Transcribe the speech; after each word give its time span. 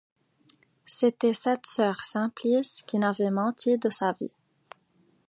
C'était 0.87 1.35
cette 1.35 1.67
soeur 1.67 2.03
Simplice 2.03 2.81
qui 2.87 2.97
n'avait 2.97 3.29
menti 3.29 3.77
de 3.77 3.91
sa 3.91 4.13
vie. 4.13 4.33